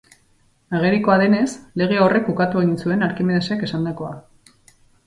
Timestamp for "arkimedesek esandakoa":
3.11-4.15